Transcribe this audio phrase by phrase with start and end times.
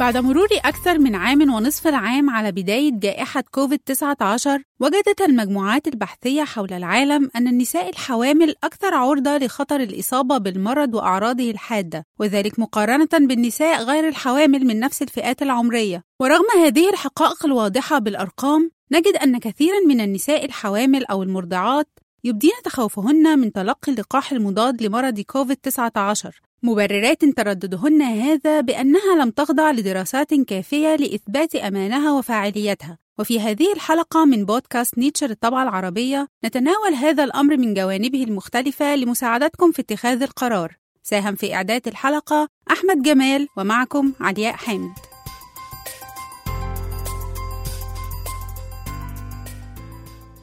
[0.00, 4.48] بعد مرور أكثر من عام ونصف العام على بداية جائحة كوفيد-19
[4.80, 12.06] وجدت المجموعات البحثية حول العالم أن النساء الحوامل أكثر عرضة لخطر الإصابة بالمرض وأعراضه الحادة
[12.18, 16.04] وذلك مقارنة بالنساء غير الحوامل من نفس الفئات العمرية.
[16.20, 21.88] ورغم هذه الحقائق الواضحة بالأرقام نجد أن كثيرا من النساء الحوامل أو المرضعات
[22.24, 30.34] يبدين تخوفهن من تلقي اللقاح المضاد لمرض كوفيد-19 مبررات ترددهن هذا بأنها لم تخضع لدراسات
[30.34, 32.98] كافية لإثبات أمانها وفاعليتها.
[33.18, 39.72] وفي هذه الحلقة من بودكاست نيتشر الطبعة العربية نتناول هذا الأمر من جوانبه المختلفة لمساعدتكم
[39.72, 40.76] في اتخاذ القرار.
[41.02, 44.92] ساهم في إعداد الحلقة أحمد جمال ومعكم علياء حامد.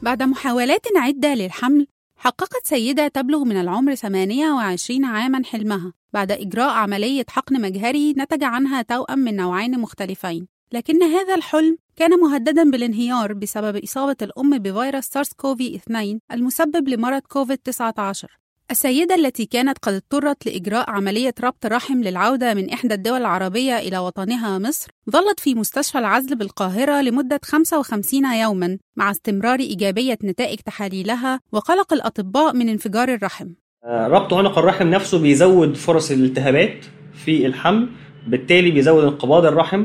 [0.02, 5.97] بعد محاولات عدة للحمل حققت سيدة تبلغ من العمر 28 عاما حلمها.
[6.12, 10.58] بعد إجراء عملية حقن مجهري نتج عنها توأم من نوعين مختلفين.
[10.72, 17.22] لكن هذا الحلم كان مهددا بالانهيار بسبب إصابة الأم بفيروس سارس كوفي 2 المسبب لمرض
[17.22, 18.38] كوفيد 19
[18.70, 23.98] السيدة التي كانت قد اضطرت لإجراء عملية ربط رحم للعودة من إحدى الدول العربية إلى
[23.98, 31.40] وطنها مصر ظلت في مستشفى العزل بالقاهرة لمدة 55 يوما مع استمرار إيجابية نتائج تحاليلها
[31.52, 33.48] وقلق الأطباء من انفجار الرحم.
[33.86, 36.84] ربط عنق الرحم نفسه بيزود فرص الالتهابات
[37.14, 37.88] في الحمل
[38.26, 39.84] بالتالي بيزود انقباض الرحم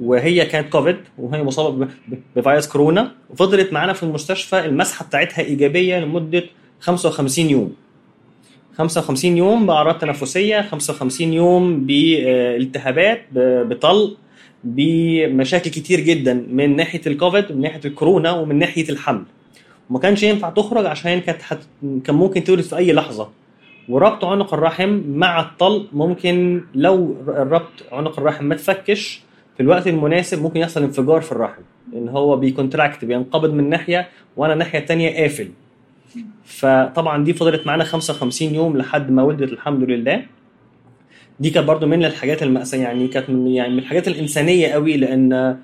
[0.00, 1.88] وهي كانت كوفيد وهي مصابة
[2.36, 3.12] بفيروس كورونا.
[3.30, 6.42] وفضلت معانا في المستشفى المسحة بتاعتها إيجابية لمدة
[6.80, 7.72] 55 يوم.
[8.78, 14.16] 55 يوم بأعراض تنفسية 55 يوم بالتهابات بطلق
[14.64, 19.22] بمشاكل كتير جدا من ناحية الكوفيد ومن ناحية الكورونا ومن ناحية الحمل.
[19.90, 21.58] وما كانش ينفع تخرج عشان كانت حت...
[22.04, 23.28] كان ممكن تولد في أي لحظة.
[23.88, 29.22] وربط عنق الرحم مع الطلق ممكن لو الربط عنق الرحم ما تفكش
[29.56, 31.62] في الوقت المناسب ممكن يحصل انفجار في الرحم
[31.94, 35.48] إن هو بيكونتراكت بينقبض من ناحية وأنا الناحية الثانية قافل.
[36.44, 40.22] فطبعا دي فضلت معانا 55 يوم لحد ما ولدت الحمد لله.
[41.40, 45.58] دي كانت برضو من الحاجات المأساة يعني كانت من يعني من الحاجات الإنسانية قوي لأن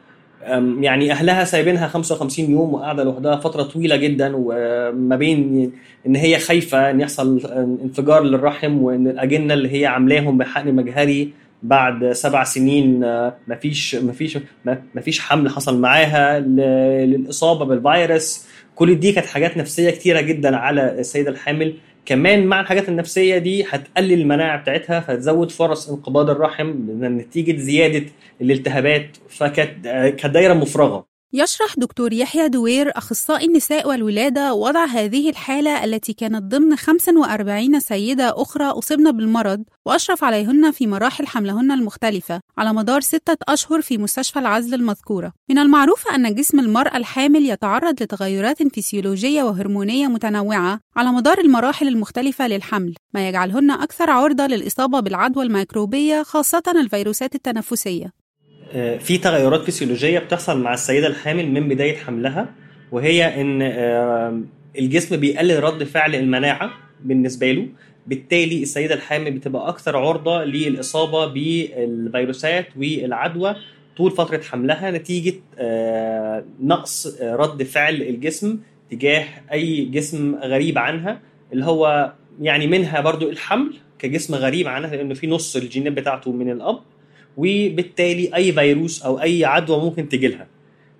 [0.81, 5.73] يعني أهلها سايبينها 55 يوم وقاعدة لوحدها فترة طويلة جدا وما بين
[6.07, 7.41] إن هي خايفة إن يحصل
[7.85, 11.31] انفجار للرحم وإن الأجنة اللي هي عاملاهم بحقن مجهري
[11.63, 13.01] بعد سبع سنين
[13.49, 14.39] مفيش مفيش
[14.95, 18.47] مفيش حمل حصل معاها للإصابة بالفيروس.
[18.75, 21.75] كل دي كانت حاجات نفسية كتيرة جدا على السيدة الحامل.
[22.07, 26.75] كمان مع الحاجات النفسية دي هتقلل المناعة بتاعتها فتزود فرص انقباض الرحم
[27.19, 28.07] نتيجة زيادة
[28.41, 29.85] الالتهابات فكانت
[30.19, 31.16] كانت دايرة مفرغة.
[31.33, 38.43] يشرح دكتور يحيى دوير أخصائي النساء والولادة وضع هذه الحالة التي كانت ضمن 45 سيدة
[38.43, 44.39] أخرى أصبن بالمرض وأشرف عليهن في مراحل حملهن المختلفة على مدار ستة أشهر في مستشفى
[44.39, 45.33] العزل المذكورة.
[45.51, 52.49] من المعروف أن جسم المرأة الحامل يتعرض لتغيرات فسيولوجية وهرمونية متنوعة على مدار المراحل المختلفة
[52.49, 58.26] للحمل ما يجعلهن أكثر عرضة للإصابة بالعدوى الميكروبية خاصة الفيروسات التنفسية.
[58.99, 62.49] في تغيرات فسيولوجية بتحصل مع السيدة الحامل من بداية حملها
[62.93, 63.63] وهي إن
[64.79, 66.71] الجسم بيقلل رد فعل المناعة
[67.05, 67.67] بالنسبة له
[68.07, 73.57] بالتالي السيدة الحامل بتبقى أكثر عرضة للإصابة بالفيروسات والعدوى
[73.97, 75.35] طول فترة حملها نتيجة
[76.63, 78.59] نقص رد فعل الجسم
[78.91, 81.21] تجاه أي جسم غريب عنها
[81.53, 86.51] اللي هو يعني منها برضو الحمل كجسم غريب عنها لأنه في نص الجينات بتاعته من
[86.51, 86.79] الأب
[87.37, 90.47] وبالتالي أي فيروس أو أي عدوى ممكن تجي لها.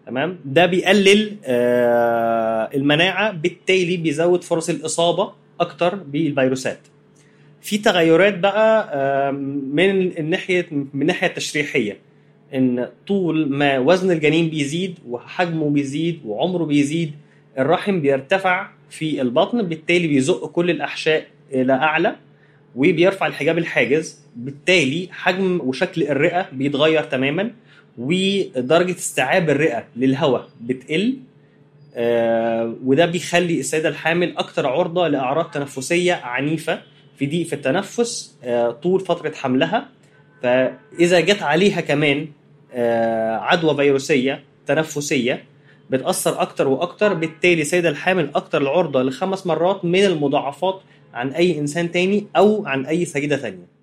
[0.07, 6.79] تمام؟ ده بيقلل آه المناعة بالتالي بيزود فرص الإصابة أكتر بالفيروسات.
[7.61, 9.31] في تغيرات بقى آه
[9.71, 11.99] من الناحية من الناحية التشريحية.
[12.55, 17.13] إن طول ما وزن الجنين بيزيد وحجمه بيزيد وعمره بيزيد
[17.59, 22.17] الرحم بيرتفع في البطن بالتالي بيزق كل الأحشاء إلى أعلى.
[22.77, 27.51] وبيرفع الحجاب الحاجز بالتالي حجم وشكل الرئة بيتغير تماما
[27.99, 31.17] ودرجة استيعاب الرئة للهواء بتقل
[31.95, 36.81] آه وده بيخلي السيدة الحامل أكثر عرضة لأعراض تنفسية عنيفة
[37.19, 39.89] في ضيق في التنفس آه طول فترة حملها.
[40.43, 42.29] فإذا جت عليها كمان
[42.73, 45.45] آه عدوى فيروسية تنفسية
[45.91, 50.81] بتأثر أكتر وأكتر بالتالي السيدة الحامل أكتر العرضة لخمس مرات من المضاعفات
[51.15, 53.77] عن أي إنسان تاني أو عن أي سيده تانية.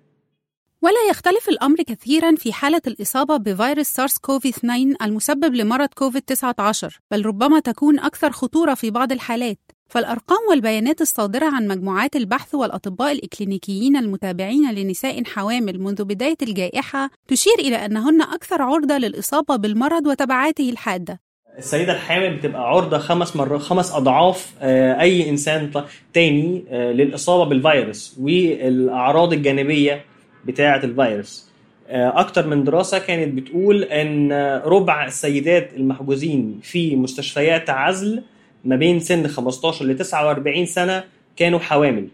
[0.82, 7.00] ولا يختلف الأمر كثيرا في حالة الإصابة بفيروس سارس كوفي 2 المسبب لمرض كوفيد 19
[7.10, 9.58] بل ربما تكون أكثر خطورة في بعض الحالات.
[9.88, 17.54] فالأرقام والبيانات الصادرة عن مجموعات البحث والأطباء الإكلينيكيين المتابعين لنساء حوامل منذ بداية الجائحة تشير
[17.58, 21.23] إلى أنهن أكثر عرضة للإصابة بالمرض وتبعاته الحادة.
[21.58, 25.70] السيدة الحامل بتبقى عرضة خمس مرات خمس أضعاف آه، أي إنسان
[26.14, 30.04] تاني آه، للإصابة بالفيروس والأعراض الجانبية
[30.44, 31.48] بتاعة الفيروس.
[31.88, 34.32] آه، أكتر من دراسة كانت بتقول أن
[34.64, 38.22] ربع السيدات المحجوزين في مستشفيات عزل
[38.64, 41.04] ما بين سن 15 ل 49 سنة
[41.36, 42.08] كانوا حوامل.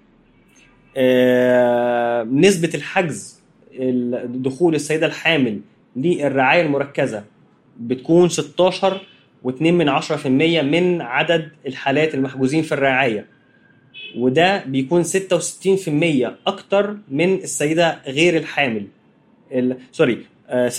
[2.32, 3.40] نسبة الحجز
[3.74, 5.60] ال- دخول السيدة الحامل
[5.96, 7.24] للرعاية المركزة
[7.80, 9.00] بتكون 16
[9.44, 10.26] و2 من 10%
[10.62, 13.26] من عدد الحالات المحجوزين في الرعاية.
[14.16, 15.08] وده بيكون 66%
[16.46, 18.86] أكتر من السيدة غير الحامل.
[19.52, 19.76] ال...
[19.92, 20.72] سوري آه، 66%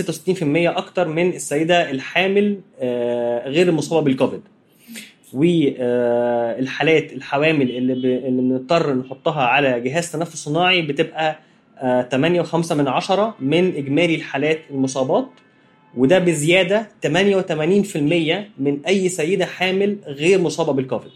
[0.78, 4.42] أكتر من السيدة الحامل آه، غير المصابة بالكوفيد.
[5.34, 8.06] والحالات الحوامل اللي, ب...
[8.06, 11.40] اللي بنضطر نحطها على جهاز تنفس صناعي بتبقى
[11.78, 12.10] آه،
[12.44, 15.28] 8.5 من عشرة من إجمالي الحالات المصابات.
[15.98, 17.08] وده بزيادة 88%
[18.60, 21.12] من أي سيدة حامل غير مصابة بالكوفيد.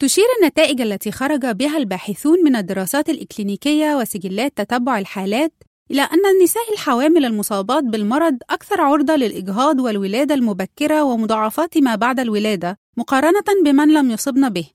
[0.00, 5.52] تشير النتائج التي خرج بها الباحثون من الدراسات الإكلينيكية وسجلات تتبع الحالات
[5.90, 12.78] إلى أن النساء الحوامل المصابات بالمرض أكثر عرضة للإجهاض والولادة المبكرة ومضاعفات ما بعد الولادة
[12.96, 14.66] مقارنة بمن لم يصبن به.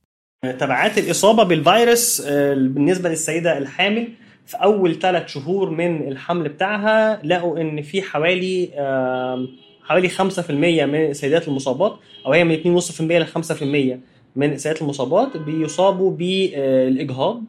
[0.60, 4.08] تبعات الإصابة بالفيروس آه، بالنسبة للسيدة الحامل
[4.46, 8.70] في أول ثلاث شهور من الحمل بتاعها لقوا إن في حوالي
[9.84, 10.50] حوالي 5%
[10.86, 11.96] من السيدات المصابات
[12.26, 14.00] أو هي من 2.5% ل 5%
[14.36, 17.44] من السيدات المصابات بيصابوا بالإجهاض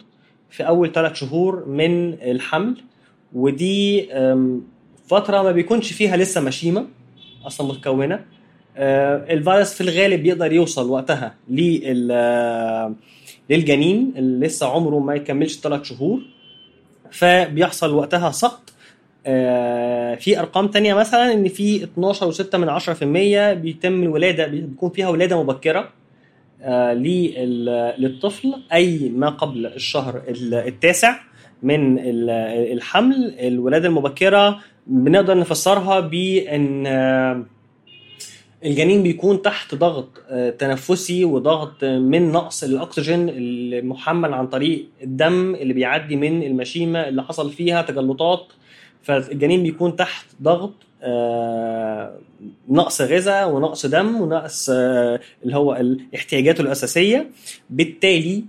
[0.51, 2.77] في أول ثلاث شهور من الحمل.
[3.33, 4.63] ودي آم،
[5.07, 6.87] فترة ما بيكونش فيها لسه مشيمة
[7.47, 8.25] أصلا متكونة.
[8.77, 12.13] آه، الفيروس في الغالب بيقدر يوصل وقتها لل
[13.51, 16.21] للجنين اللي لسه عمره ما يكملش ثلاث شهور.
[17.13, 18.73] فبيحصل وقتها سقط.
[19.29, 25.09] آه، في أرقام تانية مثلا إن في 12 و6 من 10% بيتم الولادة بيكون فيها
[25.09, 25.89] ولادة مبكرة
[26.63, 31.17] آه، لل- للطفل أي ما قبل الشهر ال- التاسع
[31.63, 32.31] من ال-
[32.73, 33.35] الحمل.
[33.41, 37.43] الولادة المبكرة بنقدر نفسرها بإن آه،
[38.67, 45.55] الجنين بيكون تحت ضغط آه، تنفسي وضغط آه، من نقص الأكسجين المحمل عن طريق الدم
[45.55, 48.47] اللي بيعدي من المشيمة اللي حصل فيها تجلطات.
[49.03, 50.73] فالجنين بيكون تحت ضغط
[51.03, 52.19] آه،
[52.69, 55.83] نقص غذاء ونقص دم ونقص اللي هو
[56.15, 57.31] احتياجاته الأساسية.
[57.71, 58.45] بالتالي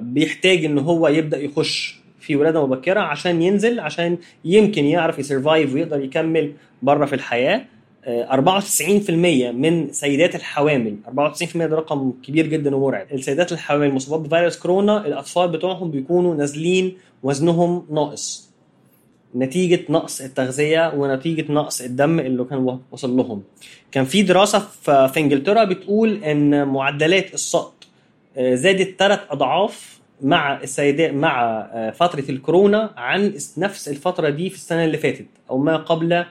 [0.00, 6.04] بيحتاج إن هو يبدأ يخش في ولادة مبكرة عشان ينزل عشان يمكن يعرف يسرفايف ويقدر
[6.04, 6.52] يكمل
[6.82, 7.64] بره في الحياة.
[8.06, 9.10] 94%
[9.52, 10.96] من سيدات الحوامل.
[11.06, 13.06] 94% ده رقم كبير جدا ومرعب.
[13.12, 18.50] السيدات الحوامل المصابات بفيروس كورونا الأطفال بتوعهم بيكونوا نازلين وزنهم ناقص.
[19.36, 23.42] نتيجة نقص التغذية ونتيجة نقص الدم اللي كان وصل لهم.
[23.92, 27.74] كان في دراسة في إنجلترا بتقول إن معدلات السقط
[28.36, 31.42] آه، زادت ثلاث أضعاف مع السيدات مع
[31.72, 36.24] آه، فترة الكورونا عن نفس الفترة دي في السنة اللي فاتت أو ما قبل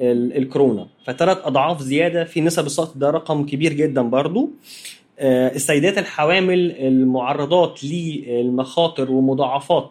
[0.00, 0.86] الكورونا.
[1.06, 4.50] فثلاث أضعاف زيادة في نسب السقط ده رقم كبير جدا برضو.
[5.18, 9.90] آه، السيدات الحوامل المعرضات للمخاطر ومضاعفات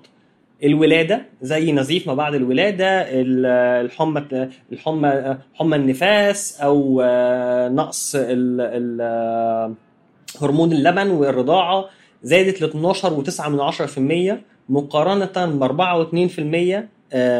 [0.64, 3.46] الولادة زي نزيف ما بعد الولادة ال-
[3.86, 4.26] الحمى
[4.72, 9.74] الحمى حمى النفاس أو آه، نقص آه،
[10.42, 11.86] هرمون اللبن والرضاعة
[12.24, 16.88] زادت ل 12 و9 من 10% مقارنة ب 4 و2% آه،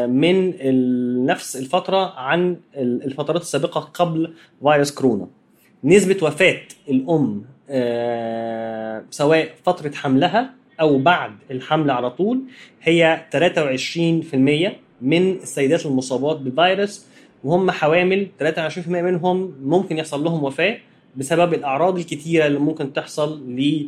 [0.06, 5.26] من ال- نفس الفترة عن ال- الفترات السابقة قبل فيروس كورونا.
[5.84, 10.50] نسبة وفاة الأم آه، سواء فترة حملها
[10.80, 12.40] أو بعد الحمل على طول
[12.82, 17.06] هي 23% من السيدات المصابات بالفيروس
[17.44, 20.76] وهم حوامل 23% منهم ممكن يحصل لهم وفاة
[21.16, 23.86] بسبب الأعراض الكتيرة اللي ممكن تحصل ل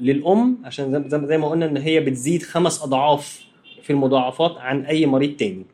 [0.00, 3.47] للأم عشان زي ما قلنا إن هي بتزيد خمس أضعاف
[3.88, 5.66] في المضاعفات عن أي مريض تاني.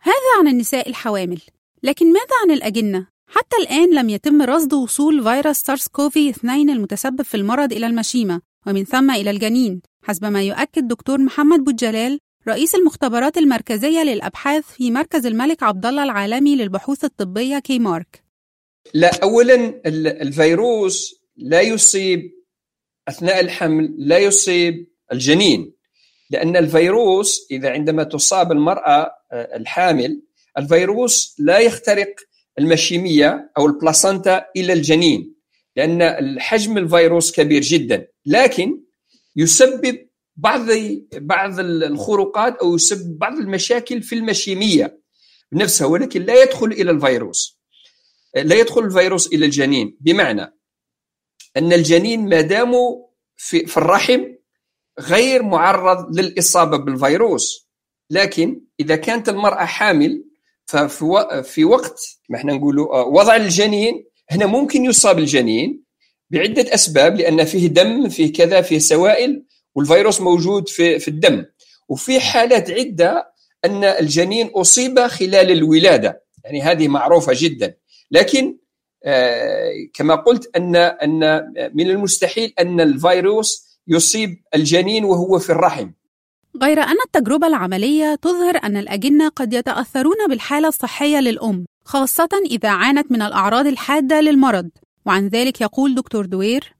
[0.00, 1.40] هذا عن النساء الحوامل.
[1.82, 7.22] لكن ماذا عن الأجنة؟ حتى الآن لم يتم رصد وصول فيروس سارس كوفي 2 المتسبب
[7.22, 12.74] في المرض إلى المشيمة ومن ثم إلى الجنين حسب ما يؤكد دكتور محمد بوجلال رئيس
[12.74, 18.22] المختبرات المركزية للأبحاث في مركز الملك عبد الله العالمي للبحوث الطبية كي مارك
[18.94, 19.54] لا اولا
[19.86, 22.32] ال- الفيروس لا يصيب
[23.08, 25.72] أثناء الحمل لا يصيب الجنين.
[26.30, 30.22] لأن الفيروس إذا عندما تصاب المرأة آه، الحامل
[30.58, 32.14] الفيروس لا يخترق
[32.58, 35.36] المشيمية أو البلاسنتا إلى الجنين
[35.76, 38.08] لأن حجم الفيروس كبير جدا.
[38.26, 38.80] لكن
[39.36, 40.06] يسبب
[40.36, 40.66] بعض
[41.12, 45.00] بعض الخروقات أو يسبب بعض المشاكل في المشيمية
[45.52, 47.60] نفسها ولكن لا يدخل إلى الفيروس.
[48.36, 49.96] لا يدخل الفيروس إلى الجنين.
[50.00, 50.56] بمعنى
[51.56, 52.72] أن الجنين ما دام
[53.36, 54.24] في, في الرحم
[55.00, 57.68] غير معرض للإصابة بالفيروس.
[58.10, 60.24] لكن إذا كانت المرأة حامل
[60.66, 65.82] ففي في وقت ما إحنا نقولوا وضع الجنين هنا ممكن يصاب الجنين
[66.30, 71.44] بعدة أسباب لأن فيه دم فيه كذا فيه سوائل والفيروس موجود في في الدم.
[71.88, 73.32] وفي حالات عدة
[73.64, 76.24] أن الجنين أصيب خلال الولادة.
[76.44, 77.76] يعني هذه معروفة جدا.
[78.10, 78.56] لكن
[79.04, 81.42] آه، كما قلت أن أن
[81.74, 85.88] من المستحيل أن الفيروس يصيب الجنين وهو في الرحم.
[86.62, 93.12] غير أن التجربة العملية تظهر أن الأجنة قد يتأثرون بالحالة الصحية للأم خاصة إذا عانت
[93.12, 94.68] من الأعراض الحادة للمرض.
[95.06, 96.74] وعن ذلك يقول دكتور دوير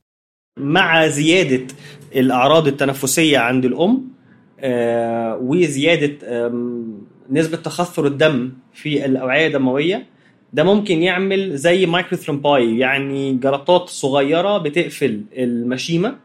[0.58, 1.66] مع زيادة
[2.16, 4.08] الأعراض التنفسية عند الأم
[4.60, 6.18] آه، وزيادة
[7.30, 10.06] نسبة تخثر الدم في الأوعية الدموية
[10.52, 16.16] ده ممكن يعمل زي micro thrombi يعني جلطات صغيرة بتقفل المشيمة.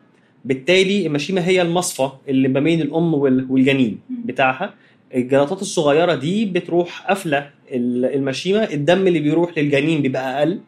[0.45, 4.73] بالتالي المشيمة هي المصفى اللي ما بين الأم والجنين بتاعها.
[5.15, 10.59] الجلطات الصغيرة دي بتروح قافلة المشيمة الدم اللي بيروح للجنين بيبقى أقل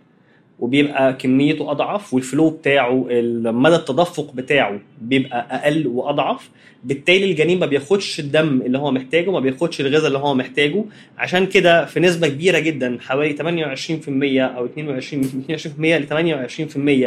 [0.59, 3.05] وبيبقى كميته أضعف والفلو بتاعه
[3.51, 6.49] مدى التدفق بتاعه بيبقى أقل وأضعف.
[6.83, 10.83] بالتالي الجنين ما بياخدش الدم اللي هو محتاجه ما بياخدش الغذاء اللي هو محتاجه.
[11.17, 13.41] عشان كده في نسبة كبيرة جدا حوالي 28%
[14.57, 16.07] أو 22 22% ل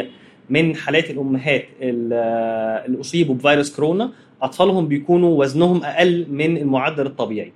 [0.01, 0.05] 28%
[0.49, 4.11] من حالات الأمهات اللي أصيبوا بفيروس كورونا
[4.41, 7.51] أطفالهم بيكونوا وزنهم أقل من المعدل الطبيعي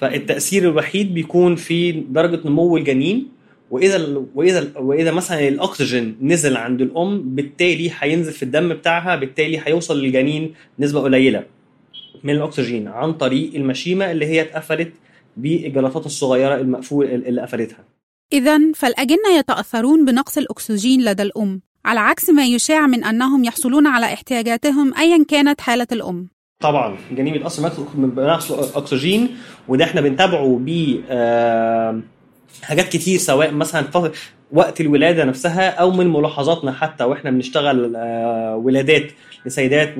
[0.00, 3.28] فالتأثير الوحيد بيكون في درجة نمو الجنين
[3.70, 10.02] وإذا وإذا وإذا مثلا الأكسجين نزل عند الأم بالتالي هينزل في الدم بتاعها بالتالي هيوصل
[10.02, 11.44] للجنين نسبة قليلة
[12.24, 14.92] من الأكسجين عن طريق المشيمة اللي هي اتقفلت
[15.36, 17.84] بالجلطات الصغيرة المقفول اللي قفلتها.
[18.32, 24.06] اذا فالأجنة يتأثرون بنقص الأكسجين لدى الأم على عكس ما يشاع من أنهم يحصلون على
[24.06, 26.28] احتياجاتهم ايا كانت حالة الأم.
[26.60, 29.36] طبعا الجنين بيتاثر بنقص الأكسجين
[29.68, 32.00] وده إحنا بنتابعه ب آه
[32.62, 34.12] حاجات كتير سواء مثلا
[34.52, 39.10] وقت الولادة نفسها أو من ملاحظاتنا حتى وإحنا بنشتغل آه، ولادات
[39.46, 39.98] لسيدات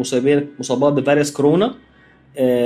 [0.58, 1.74] مصابات بفيروس كورونا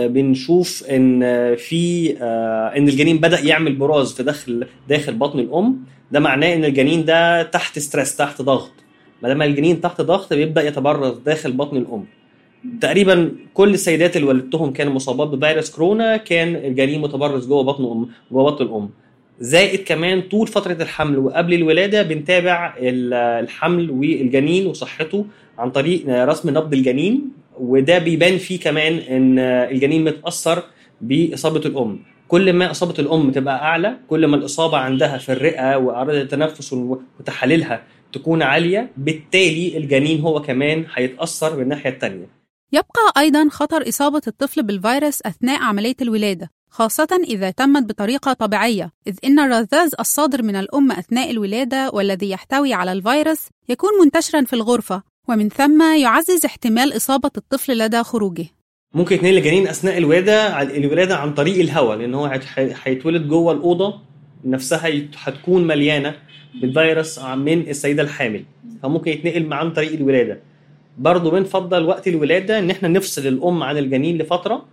[0.07, 1.21] بنشوف إن
[1.57, 5.79] في آه، إن الجنين بدأ يعمل براز في داخل داخل بطن الأم.
[6.13, 8.73] ده معناه إن الجنين ده تحت ستريس تحت ضغط.
[9.23, 12.05] ما دام الجنين تحت ضغط بيبدأ يتبرز داخل بطن الأم.
[12.81, 18.09] تقريبا كل السيدات اللي ولدتهم كانوا مصابات بفيروس كورونا كان الجنين متبرز جوه بطن أم
[18.33, 18.91] جوه بطن الأم.
[19.41, 25.25] زائد كمان طول فترة الحمل وقبل الولادة بنتابع الحمل والجنين وصحته
[25.59, 27.38] عن طريق رسم نبض الجنين.
[27.61, 30.63] وده بيبان فيه كمان إن الجنين متأثر
[31.01, 31.99] بإصابة الأم.
[32.29, 36.73] كل ما إصابة الأم تبقى أعلى كل ما الإصابة عندها في الرئة وأعراض التنفس
[37.21, 42.27] وتحاليلها تكون عالية بالتالي الجنين هو كمان هيتأثر من الناحية التانية.
[42.73, 49.17] يبقى أيضا خطر إصابة الطفل بالفيروس أثناء عملية الولادة خاصة إذا تمت بطريقة طبيعية، إذ
[49.25, 55.03] إن الرذاذ الصادر من الأم أثناء الولادة والذي يحتوي على الفيروس يكون منتشرا في الغرفة،
[55.29, 58.47] ومن ثم يعزز احتمال إصابة الطفل لدى خروجه.
[58.95, 62.41] ممكن يتنقل الجنين أثناء الولادة الولادة عن طريق الهواء لأن هو
[62.85, 64.01] هيتولد جوه الأوضة
[64.45, 66.15] نفسها هتكون مليانة
[66.61, 68.45] بالفيروس من السيدة الحامل،
[68.83, 70.41] فممكن يتنقل عن طريق الولادة.
[70.99, 74.65] برضه بنفضل وقت الولادة إن إحنا نفصل الأم عن الجنين لفترة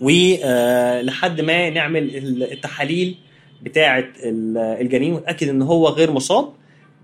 [0.00, 2.16] ولحد ما نعمل
[2.52, 3.16] التحاليل
[3.62, 4.04] بتاعة
[4.80, 6.52] الجنين ونتاكد إن هو غير مصاب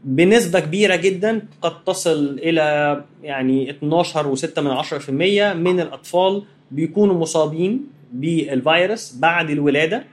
[0.05, 5.11] بنسبة كبيرة جدا قد تصل إلى يعني 12 و6 من 10%
[5.57, 10.05] من الأطفال بيكونوا مصابين بالفيروس بعد الولادة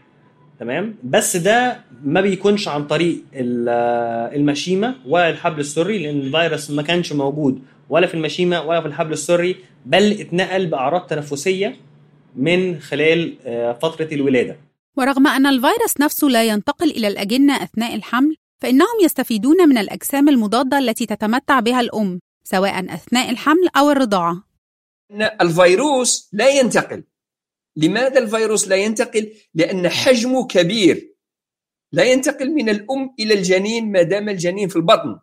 [0.60, 7.14] تمام؟ بس ده ما بيكونش عن طريق المشيمة ولا الحبل السري لأن الفيروس ما كانش
[7.14, 11.76] موجود ولا في المشيمة ولا في الحبل السري بل اتنقل بأعراض تنفسية
[12.36, 14.58] من خلال آه، فترة الولادة.
[14.98, 20.80] ورغم أن الفيروس نفسه لا ينتقل إلى الأجنة أثناء الحمل فإنهم يستفيدون من الأجسام المضادة
[20.80, 24.44] التي تتمتع بها الأم سواء أثناء الحمل أو الرضاعة.
[25.42, 27.04] الفيروس لا ينتقل.
[27.76, 31.16] لماذا الفيروس لا ينتقل؟ لأن حجمه كبير.
[31.92, 35.20] لا ينتقل من الأم إلى الجنين ما دام الجنين في البطن.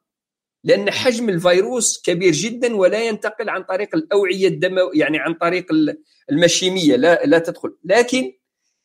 [0.65, 5.67] لأن حجم الفيروس كبير جدا ولا ينتقل عن طريق الأوعية الدموية يعني عن طريق
[6.31, 7.77] المشيمية لا لا تدخل.
[7.85, 8.33] لكن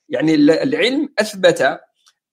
[0.10, 1.62] يعني العلم أثبت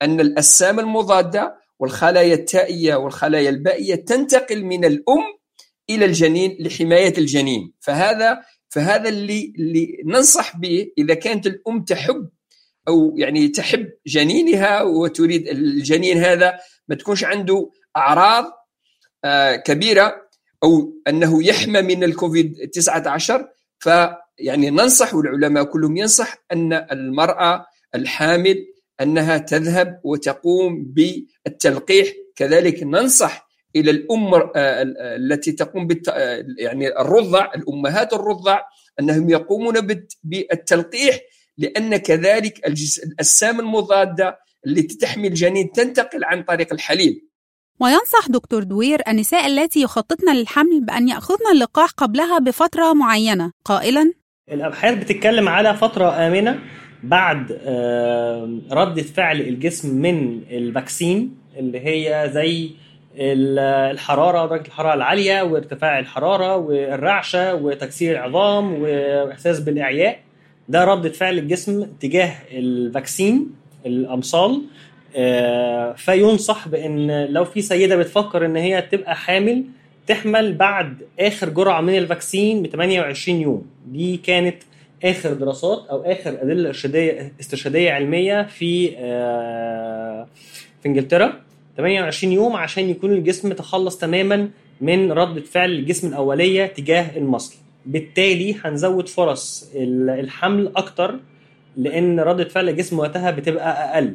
[0.03, 5.25] أن الأجسام المضادة والخلايا التائية والخلايا البائية تنتقل من الأم
[5.91, 7.73] إلى الجنين لحماية الجنين.
[7.81, 12.29] فهذا فهذا اللي اللي ننصح به إذا كانت الأم تحب
[12.89, 16.59] أو يعني تحب جنينها وتريد الجنين هذا
[16.89, 18.53] ما تكونش عنده أعراض
[19.25, 20.15] آه، كبيرة
[20.65, 23.49] أو أنه يحمى من الكوفيد 19
[23.79, 28.67] فيعني ننصح والعلماء كلهم ينصح أن المرأة الحامل
[29.03, 32.09] أنها تذهب وتقوم بالتلقيح.
[32.37, 34.51] كذلك ننصح إلى الام آه،
[35.17, 36.09] التي تقوم بالت...
[36.09, 38.61] آه، يعني الرضع الأمهات الرضع
[39.01, 39.75] أنهم يقومون
[40.25, 41.19] بالتلقيح
[41.59, 47.29] لأن كذلك الأجسام المضادة التي تحمي الجنين تنتقل عن طريق الحليب.
[47.81, 53.53] وينصح دكتور دوير النساء التي يخططن للحمل بأن يأخذن اللقاح قبلها بفترة معينة.
[53.65, 54.13] قائلا
[54.53, 56.59] الأبحاث بتتكلم على فترة آمنة.
[57.03, 57.53] بعد
[58.73, 62.71] ردة فعل الجسم من ال vaccine اللي هي زي
[63.19, 70.19] الحرارة درجة الحرارة العالية وارتفاع الحرارة والرعشة وتكسير العظام وإحساس بالإعياء.
[70.69, 73.51] ده ردة فعل الجسم تجاه ال vaccine
[73.87, 74.63] الأمصال.
[75.17, 79.65] آه، فينصح بإن لو في سيدة بتفكر إن هي تبقى حامل
[80.07, 83.67] تحمل بعد آخر جرعة من ال vaccine ب 28 يوم.
[83.87, 84.57] دي كانت
[85.05, 90.27] آخر دراسات أو آخر أدلة ارشاديه استرشادية علمية في آه،
[90.83, 91.33] في إنجلترا.
[91.77, 94.49] 28 يوم عشان يكون الجسم تخلص تماما
[94.81, 97.55] من ردة فعل الجسم الأولية تجاه المصل.
[97.87, 101.15] بالتالي هنزود فرص الحمل أكتر
[101.77, 104.15] لأن ردة فعل الجسم وقتها بتبقى أقل.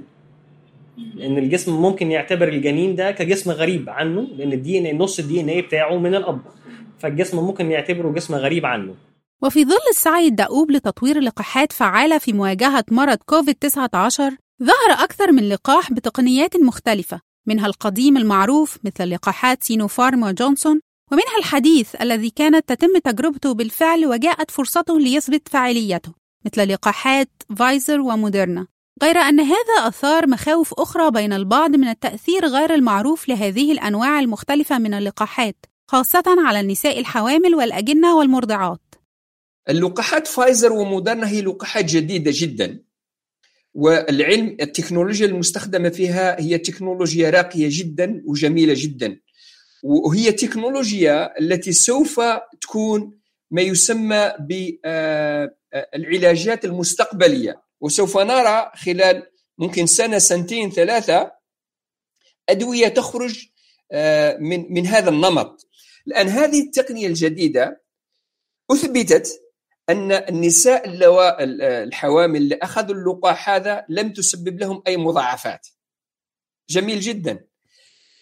[1.15, 5.61] لأن الجسم ممكن يعتبر الجنين ده كجسم غريب عنه لأن ال DN نص ال DNA
[5.61, 6.39] بتاعه من الأب.
[6.99, 8.95] فالجسم ممكن يعتبره جسم غريب عنه.
[9.43, 14.17] وفي ظل السعي الدؤوب لتطوير لقاحات فعالة في مواجهة مرض كوفيد-19
[14.63, 21.95] ظهر أكثر من لقاح بتقنيات مختلفة منها القديم المعروف مثل لقاحات سينوفارم وجونسون ومنها الحديث
[22.01, 26.13] الذي كانت تتم تجربته بالفعل وجاءت فرصته ليثبت فاعليته
[26.45, 28.67] مثل لقاحات فايزر وموديرنا.
[29.03, 34.77] غير أن هذا أثار مخاوف أخرى بين البعض من التأثير غير المعروف لهذه الأنواع المختلفة
[34.77, 38.81] من اللقاحات خاصة على النساء الحوامل والأجنة والمرضعات.
[39.69, 42.83] اللقاحات فايزر ومودرنا هي لقاحات جديدة جدا.
[43.73, 49.19] والعلم التكنولوجيا المستخدمة فيها هي تكنولوجيا راقية جدا وجميلة جدا.
[49.83, 52.21] وهي تكنولوجيا التي سوف
[52.61, 53.19] تكون
[53.51, 57.61] ما يسمى بالعلاجات المستقبلية.
[57.81, 59.23] وسوف نرى خلال
[59.57, 61.31] ممكن سنة سنتين ثلاثة
[62.49, 63.45] أدوية تخرج
[63.91, 65.67] آه، من من هذا النمط.
[66.07, 67.81] الآن هذه التقنية الجديدة
[68.71, 69.41] أثبتت
[69.89, 70.83] أن النساء
[71.83, 75.67] الحوامل اللي أخذوا اللقاح هذا لم تسبب لهم أي مضاعفات.
[76.69, 77.47] جميل جدا.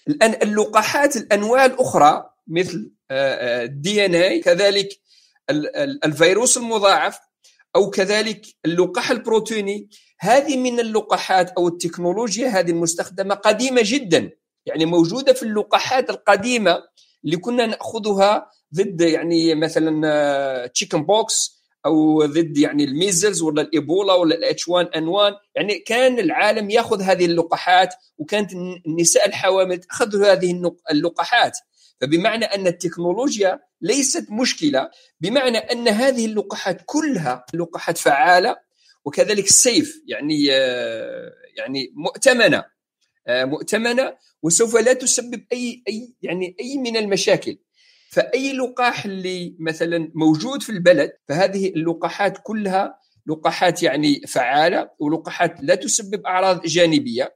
[0.07, 4.89] الآن اللقاحات الأنواع الأخرى مثل الدي ان اي كذلك
[6.05, 7.19] الفيروس المضاعف
[7.75, 9.89] أو كذلك اللقاح البروتيني.
[10.19, 14.31] هذه من اللقاحات أو التكنولوجيا هذه المستخدمة قديمة جدا.
[14.65, 16.83] يعني موجودة في اللقاحات القديمة
[17.25, 21.54] اللي كنا نأخذها ضد يعني مثلا chicken آه، pox
[21.85, 26.19] أو ضد يعني ال measles ولا الإيبولا ولا ال H 1 N 1 يعني كان
[26.19, 28.53] العالم يأخذ هذه اللقاحات وكانت
[28.87, 31.57] النساء الحوامل تأخذ هذه اللقاحات.
[32.01, 34.89] فبمعنى أن التكنولوجيا ليست مشكلة
[35.21, 38.55] بمعنى أن هذه اللقاحات كلها لقاحات فعالة
[39.05, 42.65] وكذلك سيف يعني آه، يعني مؤتمنة
[43.27, 47.57] آه، مؤتمنة وسوف لا تسبب أي أي يعني أي من المشاكل.
[48.15, 55.75] فأي لقاح اللي مثلا موجود في البلد فهذه اللقاحات كلها لقاحات يعني فعالة ولقاحات لا
[55.75, 57.35] تسبب أعراض جانبية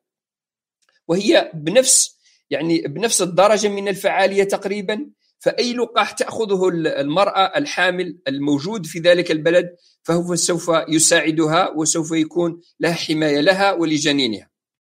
[1.08, 9.00] وهي بنفس يعني بنفس الدرجة من الفعالية تقريبا فأي لقاح تأخذه المرأة الحامل الموجود في
[9.00, 14.50] ذلك البلد فهو سوف يساعدها وسوف يكون لها حماية لها ولجنينها.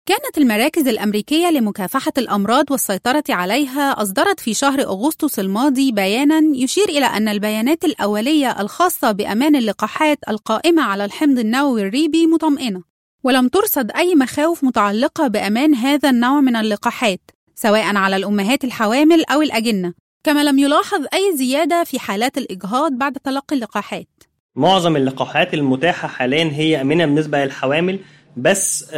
[0.07, 7.07] كانت المراكز الأمريكية لمكافحة الأمراض والسيطرة عليها أصدرت في شهر أغسطس الماضي بيانا يشير إلى
[7.07, 12.83] أن البيانات الأولية الخاصة بأمان اللقاحات القائمة على الحمض النووي الريبي مطمئنة.
[13.25, 17.21] ولم ترصد أي مخاوف متعلقة بأمان هذا النوع من اللقاحات
[17.55, 23.13] سواء على الأمهات الحوامل أو الأجنة كما لم يلاحظ أي زيادة في حالات الإجهاض بعد
[23.13, 24.09] تلقي اللقاحات.
[24.57, 27.99] معظم اللقاحات المتاحة حاليا هي آمنة بالنسبة للحوامل
[28.37, 28.91] بس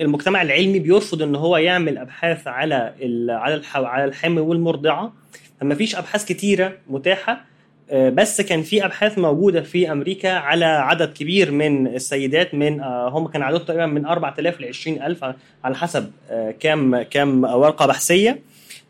[0.00, 2.94] المجتمع العلمي بيرفض إن هو يعمل أبحاث على
[3.28, 5.12] على على الحامل والمرضعة.
[5.60, 7.44] فما فيش أبحاث كتيرة متاحة
[7.90, 13.08] آه، بس كان في أبحاث موجودة في أمريكا على عدد كبير من السيدات من آه،
[13.08, 15.24] هم كان عددهم تقريبا من 4000 ل 20000
[15.64, 18.38] على حسب آه، كام كام ورقة بحثية.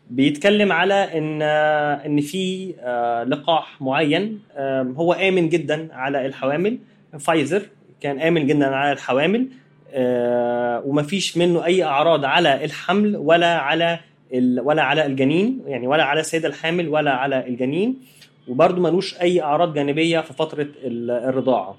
[0.09, 2.73] بيتكلم على إن إن في
[3.27, 4.39] لقاح معين
[4.97, 6.77] هو آمن جدا على الحوامل
[7.19, 7.61] فايزر.
[8.03, 9.47] كان آمن جدا على الحوامل
[10.89, 13.99] ومفيش منه أي أعراض على الحمل ولا على
[14.63, 17.97] ولا على الجنين يعني ولا على السيدة الحامل ولا على الجنين
[18.47, 21.77] وبرده ملوش أي أعراض جانبية في فترة الرضاعة.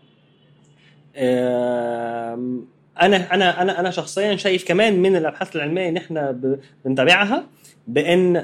[3.02, 6.40] أنا أنا أنا أنا شخصيا شايف كمان من الأبحاث العلمية اللي إحنا
[6.84, 7.44] بنتابعها
[7.88, 8.37] بإن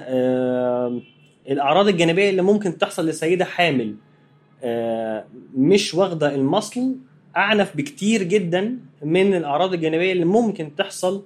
[1.51, 3.95] الأعراض الجانبية اللي ممكن تحصل لسيده حامل
[5.57, 6.97] مش واخدة المصل
[7.37, 11.23] أعنف بكتير جدا من الأعراض الجانبية اللي ممكن تحصل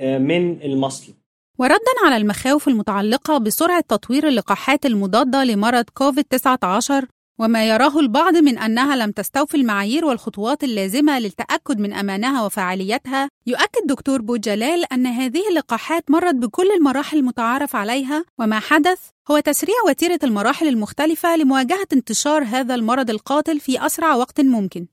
[0.00, 1.12] من المصل
[1.58, 7.04] وردا على المخاوف المتعلقة بسرعة تطوير اللقاحات المضادة لمرض كوفيد-19
[7.38, 13.86] وما يراه البعض من أنها لم تستوفي المعايير والخطوات اللازمة للتأكد من أمانها وفعاليتها، يؤكد
[13.86, 19.00] دكتور بوجلال أن هذه اللقاحات مرت بكل المراحل المتعارف عليها، وما حدث
[19.30, 24.86] هو تسريع وتيرة المراحل المختلفة لمواجهة انتشار هذا المرض القاتل في أسرع وقت ممكن.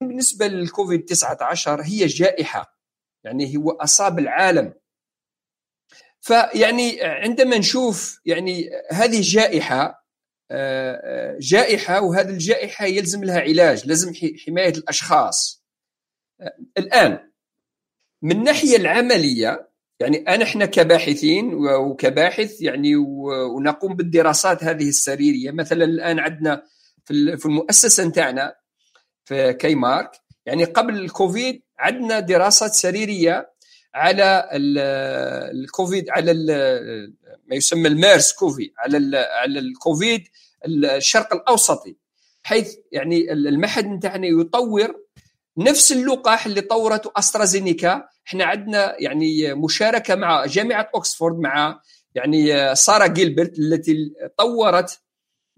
[0.00, 2.78] بالنسبة للكوفيد 19 هي جائحة،
[3.24, 4.74] يعني هو أصاب العالم.
[6.20, 10.06] فيعني عندما نشوف يعني هذه جائحة
[11.40, 14.12] جائحة وهذه الجائحة يلزم لها علاج لازم
[14.46, 15.64] حماية الأشخاص.
[16.78, 17.30] الآن
[18.22, 22.96] من الناحيه العملية يعني أنا إحنا كباحثين وكباحث يعني
[23.56, 25.50] ونقوم بالدراسات هذه السريرية.
[25.50, 26.62] مثلا الآن عندنا
[27.04, 28.54] في المؤسسة نتاعنا
[29.26, 30.10] في كيمارك
[30.46, 33.50] يعني قبل الكوفيد عندنا دراسات سريرية
[33.94, 36.32] على الكوفيد على
[37.46, 40.28] ما يسمى الميرس كوفي على على الكوفيد
[40.66, 41.96] الشرق الأوسطي.
[42.42, 44.94] حيث يعني المعهد نتاعنا يطور
[45.58, 48.08] نفس اللقاح اللي طورته أسترازينيكا.
[48.28, 51.80] إحنا عندنا يعني مشاركة مع جامعة اوكسفورد مع
[52.14, 55.00] يعني ساره جيلبرت التي طورت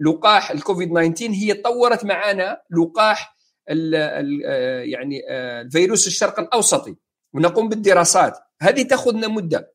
[0.00, 3.38] لقاح الكوفيد 19 هي طورت معنا لقاح
[3.70, 4.40] ال ال
[4.88, 6.96] يعني الفيروس الشرق الأوسطي
[7.33, 8.38] ونقوم بالدراسات.
[8.61, 9.74] هذه تأخذنا مدة.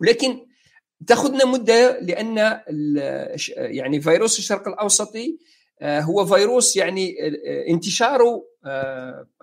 [0.00, 0.46] ولكن
[1.06, 2.60] تأخذنا مدة لأن
[3.56, 5.38] يعني فيروس الشرق الأوسطي
[5.82, 7.16] هو فيروس يعني
[7.68, 8.42] انتشاره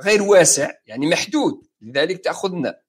[0.02, 1.62] غير واسع يعني محدود.
[1.82, 2.80] لذلك تأخذنا.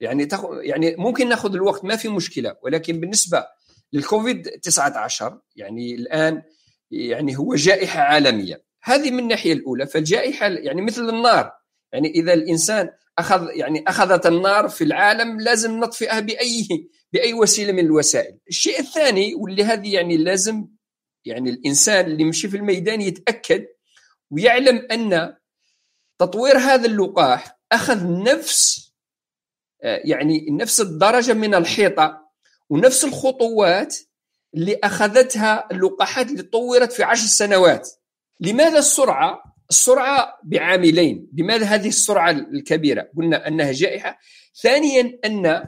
[0.00, 0.28] يعني
[0.60, 2.56] يعني ممكن نأخذ الوقت ما في مشكلة.
[2.62, 3.46] ولكن بالنسبة
[3.92, 6.42] للكوفيد 19 يعني الآن
[6.90, 8.69] يعني هو جائحة عالمية.
[8.82, 9.86] هذه من الناحية الأولى.
[9.86, 11.52] فالجائحة يعني مثل النار.
[11.92, 16.68] يعني إذا الإنسان اخذ يعني أخذت النار في العالم لازم نطفئها باي
[17.12, 18.38] بأي وسيلة من الوسائل.
[18.48, 20.68] الشيء الثاني واللي هذه يعني لازم
[21.24, 23.66] يعني الإنسان اللي يمشي في الميدان يتأكد
[24.30, 25.36] ويعلم أن
[26.18, 28.90] تطوير هذا اللقاح أخذ نفس
[29.82, 32.30] يعني نفس الدرجة من الحيطة
[32.70, 33.96] ونفس الخطوات
[34.54, 37.90] اللي أخذتها اللقاحات اللي طورت في عشر سنوات.
[38.40, 41.28] لماذا السرعة؟ السرعة بعاملين.
[41.38, 44.18] لماذا هذه السرعة الكبيرة؟ قلنا أنها جائحة.
[44.62, 45.66] ثانيا أن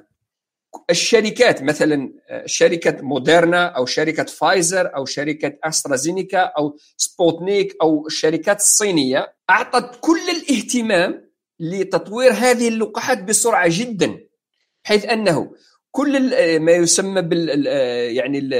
[0.91, 2.13] الشركات مثلا
[2.47, 10.21] شركة موديرنا أو شركة فايزر أو شركة أسترازينيكا أو سبوتنيك أو الشركات الصينيه أعطت كل
[10.31, 11.31] الاهتمام
[11.61, 14.19] لتطوير هذه اللقاحات بسرعة جدا
[14.83, 15.53] حيث أنه
[15.91, 16.21] كل
[16.61, 17.67] ما يسمى بال
[18.17, 18.51] يعني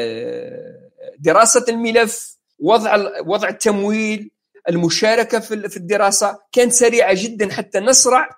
[1.19, 2.97] دراسة الملف وضع
[3.27, 4.31] وضع التمويل
[4.69, 8.31] المشاركة في الدراسة كانت سريعه جدا حتى نسرع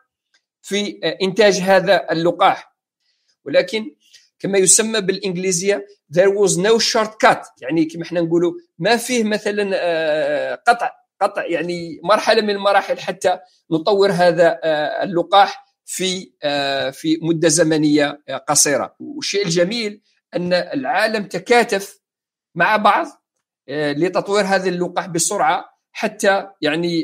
[0.63, 2.77] في إنتاج هذا اللقاح.
[3.45, 3.95] ولكن
[4.39, 7.47] كما يسمى بالإنجليزية there was no shortcut.
[7.61, 9.65] يعني كما إحنا نقولوا ما فيه مثلا
[10.69, 13.39] قطع قطع يعني مرحلة من المراحل حتى
[13.71, 14.61] نطور هذا
[15.03, 16.33] اللقاح في
[16.93, 18.97] في مدة زمنية قصيرة.
[18.99, 20.03] والشيء الجميل
[20.37, 22.01] أن العالم تكاتف
[22.55, 23.07] مع بعض
[23.69, 27.01] لتطوير هذا اللقاح بسرعة حتى يعني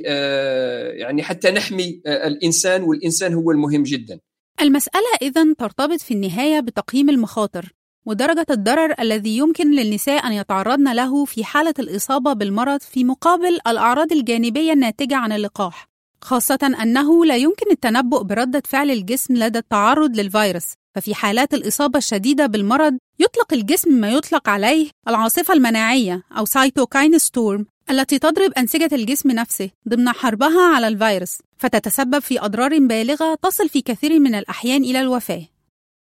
[0.96, 4.20] يعني حتى نحمي الإنسان والإنسان هو المهم جدا.
[4.60, 7.72] المسألة إذا ترتبط في النهاية بتقييم المخاطر
[8.06, 14.12] ودرجة الضرر الذي يمكن للنساء أن يتعرضن له في حالة الإصابة بالمرض في مقابل الأعراض
[14.12, 15.88] الجانبية الناتجة عن اللقاح،
[16.22, 22.46] خاصة أنه لا يمكن التنبؤ بردة فعل الجسم لدى التعرض للفيروس، ففي حالات الإصابة الشديدة
[22.46, 29.30] بالمرض يطلق الجسم ما يطلق عليه العاصفة المناعية أو cytokine storm التي تضرب أنسجة الجسم
[29.30, 35.00] نفسه ضمن حربها على الفيروس فتتسبب في أضرار بالغة تصل في كثير من الأحيان إلى
[35.00, 35.42] الوفاة.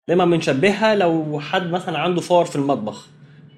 [0.07, 3.07] دايما بنشبهها لو حد مثلا عنده فار في المطبخ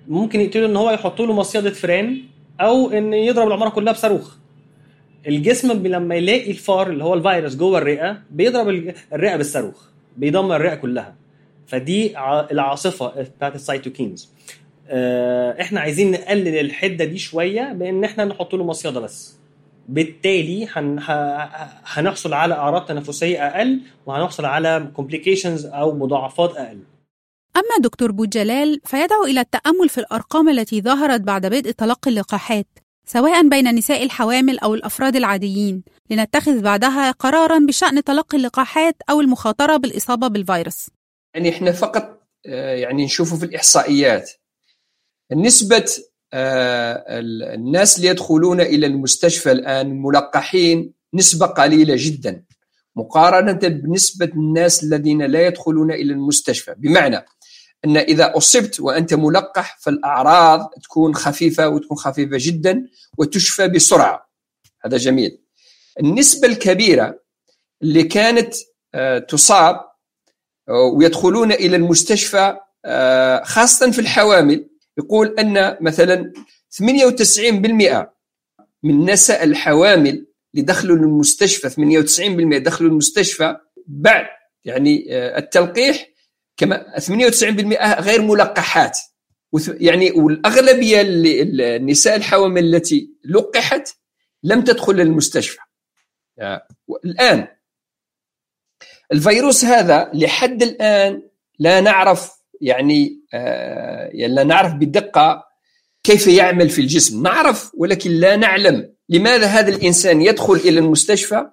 [0.07, 2.21] ممكن يقتله إن هو يحط له مصيدة فران
[2.61, 4.35] أو إن يضرب العمارة كلها بصاروخ.
[5.27, 9.90] الجسم لما يلاقي الفار اللي هو الفيروس جوه الرئة بيضرب الرئة بالصاروخ.
[10.17, 11.15] بيدمر الرئة كلها.
[11.67, 12.19] فدي
[12.51, 14.29] العاصفة بتاعت ال cytokines
[15.61, 19.35] إحنا عايزين نقلل الحدة دي شوية بإن إحنا نحط له مصيدة بس.
[19.89, 20.99] بالتالي هن...
[21.85, 26.79] هنحصل على أعراض تنفسية أقل وهنحصل على كومبليكيشنز أو مضاعفات أقل.
[27.55, 32.67] أما دكتور بوجلال فيدعو إلى التأمل في الأرقام التي ظهرت بعد بدء تلقي اللقاحات.
[33.05, 39.77] سواء بين النساء الحوامل أو الأفراد العاديين لنتخذ بعدها قرارا بشأن تلقي اللقاحات أو المخاطرة
[39.77, 40.89] بالإصابة بالفيروس.
[41.33, 44.31] يعني إحنا فقط يعني نشوفه في الإحصائيات.
[45.31, 45.85] نسبة
[46.33, 52.43] الناس اللي يدخلون إلى المستشفى الآن ملقحين نسبة قليلة جدا
[52.95, 56.75] مقارنة بنسبة الناس الذين لا يدخلون إلى المستشفى.
[56.77, 57.25] بمعنى
[57.85, 64.29] أن إذا أصبت وأنت ملقح فالأعراض تكون خفيفة وتكون خفيفة جدا وتشفى بسرعة.
[64.85, 65.37] هذا جميل.
[65.99, 67.19] النسبة الكبيرة
[67.81, 68.53] اللي كانت
[69.27, 69.81] تصاب
[70.69, 72.57] ويدخلون إلى المستشفى
[73.43, 74.67] خاصة في الحوامل
[74.97, 76.33] يقول أن مثلا
[76.81, 76.81] 98%
[78.83, 84.25] من النساء الحوامل اللي دخلوا المستشفى 98% دخلوا المستشفى بعد
[84.65, 85.05] يعني
[85.37, 86.07] التلقيح
[86.61, 88.97] كما 98% غير ملقحات.
[89.67, 93.89] يعني والأغلبية النساء الحوامل التي لقحت
[94.43, 95.59] لم تدخل المستشفى.
[97.05, 97.47] الان
[99.11, 101.21] الفيروس هذا لحد الآن
[101.59, 105.43] لا نعرف يعني آه لا نعرف بدقة
[106.03, 107.23] كيف يعمل في الجسم.
[107.23, 111.45] نعرف ولكن لا نعلم لماذا هذا الإنسان يدخل إلى المستشفى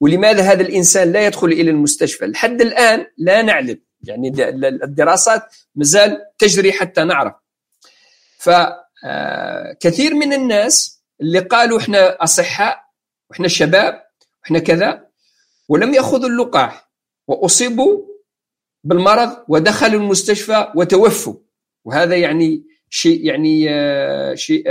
[0.00, 2.26] ولماذا هذا الإنسان لا يدخل إلى المستشفى.
[2.26, 3.87] لحد الآن لا نعلم.
[4.02, 4.28] يعني
[4.84, 5.42] الدراسات
[5.74, 7.34] مازال تجري حتى نعرف.
[8.38, 12.84] فكثير من الناس اللي قالوا إحنا أصحاء
[13.30, 14.02] وإحنا شباب
[14.42, 15.08] وإحنا كذا
[15.68, 16.90] ولم يأخذوا اللقاح
[17.28, 18.04] وأصيبوا
[18.84, 21.34] بالمرض ودخلوا المستشفى وتوفوا.
[21.84, 23.66] وهذا يعني شيء يعني
[24.36, 24.64] شيء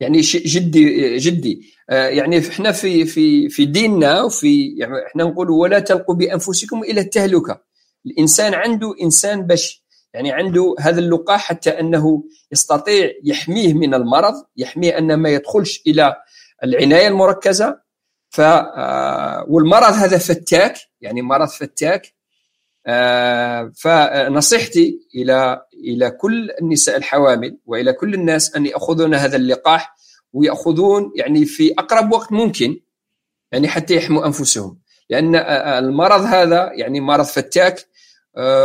[0.00, 1.74] يعني شيء جدي جدي.
[1.88, 7.67] يعني إحنا في في في ديننا وفي يعني إحنا نقول ولا تلقوا بأنفسكم إلى التهلكة.
[8.10, 14.98] الإنسان عنده إنسان باش يعني عنده هذا اللقاح حتى أنه يستطيع يحميه من المرض يحميه
[14.98, 16.16] أن ما يدخلش إلى
[16.64, 17.80] العناية المركزة.
[18.30, 18.40] ف
[19.48, 22.14] والمرض هذا فتاك يعني مرض فتاك.
[23.74, 29.96] فنصيحتي إلى إلى كل النساء الحوامل وإلى كل الناس أن يأخذون هذا اللقاح
[30.32, 32.80] ويأخذون يعني في أقرب وقت ممكن
[33.52, 34.78] يعني حتى يحموا أنفسهم.
[35.10, 35.36] لأن
[35.84, 37.87] المرض هذا يعني مرض فتاك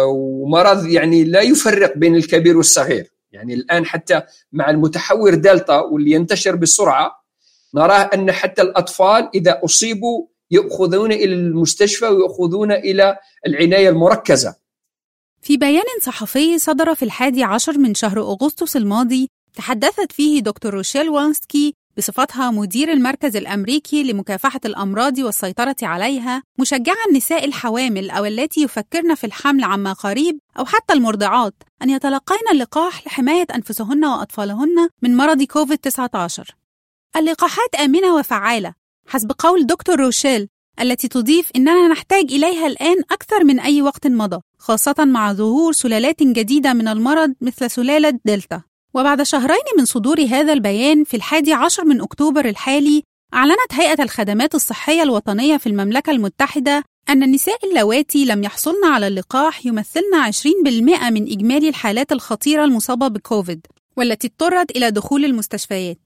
[0.07, 3.13] ومرض يعني لا يفرق بين الكبير والصغير.
[3.31, 7.23] يعني الآن حتى مع المتحور دلتا واللي ينتشر بسرعة
[7.75, 14.55] نراه أن حتى الأطفال إذا أصيبوا يأخذون إلى المستشفى ويأخذون إلى العناية المركزة.
[15.41, 21.09] في بيان صحفي صدر في الحادي عشر من شهر أغسطس الماضي تحدثت فيه دكتور روشيل
[21.09, 29.15] وانسكي بصفتها مدير المركز الأمريكي لمكافحة الأمراض والسيطرة عليها مشجعة النساء الحوامل أو التي يفكرن
[29.15, 35.43] في الحمل عما قريب أو حتى المرضعات أن يتلقين اللقاح لحماية أنفسهن وأطفالهن من مرض
[35.43, 36.43] كوفيد-19
[37.17, 38.73] اللقاحات آمنة وفعالة
[39.08, 40.49] حسب قول دكتور روشيل
[40.82, 46.23] التي تضيف إننا نحتاج إليها الآن أكثر من أي وقت مضى خاصة مع ظهور سلالات
[46.23, 48.62] جديدة من المرض مثل سلالة دلتا.
[48.95, 53.03] وبعد شهرين من صدور هذا البيان في الحادي عشر من أكتوبر الحالي
[53.34, 59.65] أعلنت هيئة الخدمات الصحية الوطنية في المملكة المتحدة أن النساء اللواتي لم يحصلن على اللقاح
[59.65, 65.99] يمثلن 20% من إجمالي الحالات الخطيرة المصابة بكوفيد والتي اضطرت إلى دخول المستشفيات.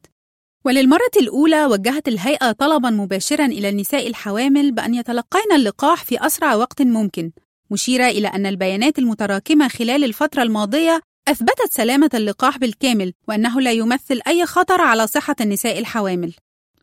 [0.66, 6.82] وللمرة الأولى وجهت الهيئة طلبا مباشرا إلى النساء الحوامل بأن يتلقين اللقاح في أسرع وقت
[6.82, 7.32] ممكن
[7.72, 14.22] مشيرة إلى أن البيانات المتراكمة خلال الفترة الماضية أثبتت سلامة اللقاح بالكامل وأنه لا يمثل
[14.28, 16.34] أي خطر على صحة النساء الحوامل.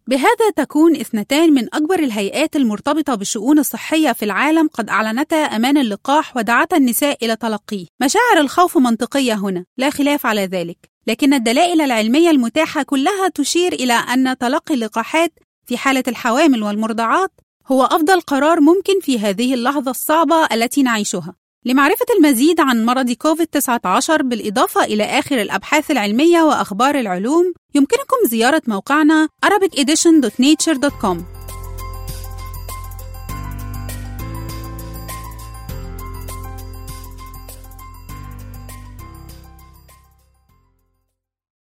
[0.06, 6.36] بهذا تكون اثنتان من أكبر الهيئات المرتبطة بالشؤون الصحية في العالم قد أعلنتا أمان اللقاح
[6.36, 7.86] ودعتا النساء إلى تلقيه.
[8.02, 10.78] مشاعر الخوف منطقية هنا لا خلاف على ذلك.
[11.06, 15.32] لكن الدلائل العلمية المتاحة كلها تشير إلى أن تلقي اللقاحات
[15.66, 17.32] في حالة الحوامل والمرضعات
[17.66, 21.34] هو أفضل قرار ممكن في هذه اللحظة الصعبة التي نعيشها.
[21.66, 29.28] لمعرفة المزيد عن مرض كوفيد-19 بالإضافة إلى آخر الأبحاث العلمية وأخبار العلوم، يمكنكم زيارة موقعنا
[29.46, 31.43] arabicedition.nature.com